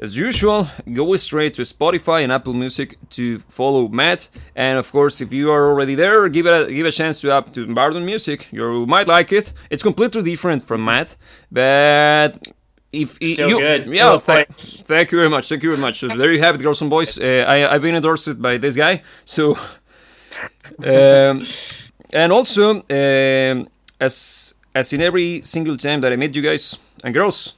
As 0.00 0.16
usual, 0.16 0.66
go 0.94 1.14
straight 1.16 1.52
to 1.54 1.62
Spotify 1.62 2.24
and 2.24 2.32
Apple 2.32 2.54
Music 2.54 2.96
to 3.10 3.40
follow 3.50 3.86
Matt. 3.88 4.30
And 4.56 4.78
of 4.78 4.90
course, 4.90 5.20
if 5.20 5.30
you 5.30 5.50
are 5.50 5.68
already 5.68 5.94
there, 5.94 6.26
give 6.30 6.46
it 6.46 6.70
a, 6.70 6.72
give 6.72 6.86
a 6.86 6.90
chance 6.90 7.20
to 7.20 7.30
up 7.30 7.52
to 7.52 7.66
Bardon 7.66 8.06
Music. 8.06 8.48
You 8.50 8.86
might 8.86 9.08
like 9.08 9.30
it. 9.30 9.52
It's 9.68 9.82
completely 9.82 10.22
different 10.22 10.62
from 10.64 10.86
Matt, 10.86 11.16
but 11.52 12.30
if 12.92 13.16
Still 13.16 13.48
you, 13.50 13.58
good. 13.60 13.88
yeah, 13.88 14.10
Full 14.12 14.20
thank, 14.20 14.56
thank 14.56 15.12
you 15.12 15.18
very 15.18 15.28
much. 15.28 15.50
Thank 15.50 15.62
you 15.62 15.70
very 15.70 15.80
much. 15.82 15.98
So 16.00 16.08
there 16.08 16.32
you 16.32 16.40
have 16.40 16.54
it, 16.54 16.62
girls 16.62 16.80
and 16.80 16.88
boys. 16.88 17.18
Uh, 17.18 17.44
I 17.46 17.74
I've 17.74 17.82
been 17.82 17.94
endorsed 17.94 18.40
by 18.40 18.56
this 18.56 18.74
guy. 18.76 19.02
So, 19.26 19.54
um, 20.78 21.44
and 22.14 22.32
also 22.32 22.82
um, 22.88 23.68
as 24.00 24.54
as 24.74 24.92
in 24.94 25.02
every 25.02 25.42
single 25.42 25.76
time 25.76 26.00
that 26.00 26.10
I 26.12 26.16
meet 26.16 26.34
you 26.34 26.42
guys 26.42 26.78
and 27.04 27.12
girls, 27.12 27.54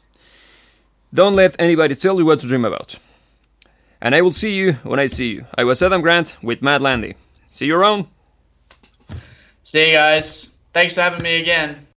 don't 1.13 1.37
let 1.37 1.55
anybody 1.59 1.95
tell 1.95 2.19
you 2.19 2.25
what 2.25 2.41
to 2.41 2.47
dream 2.47 2.65
about. 2.65 2.99
And 4.01 4.15
I 4.15 4.21
will 4.21 4.33
see 4.33 4.55
you 4.55 4.75
when 4.83 4.99
I 4.99 5.07
see 5.07 5.29
you. 5.29 5.47
I 5.57 5.65
was 5.65 5.83
Adam 5.83 6.01
Grant 6.01 6.37
with 6.43 6.63
Matt 6.63 6.83
Landi. 6.83 7.15
See 7.49 7.67
you 7.67 7.77
around. 7.77 8.07
See 9.63 9.89
you 9.89 9.97
guys. 9.97 10.53
Thanks 10.73 10.95
for 10.95 11.03
having 11.03 11.23
me 11.23 11.41
again. 11.41 11.87